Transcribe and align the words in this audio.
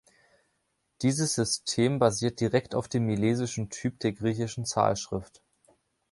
Dieses 1.03 1.35
System 1.35 1.99
basiert 1.99 2.39
direkt 2.39 2.73
auf 2.73 2.87
dem 2.87 3.05
milesischen 3.05 3.69
Typ 3.69 3.99
der 3.99 4.13
griechischen 4.13 4.65
Zahlschrift. 4.65 5.43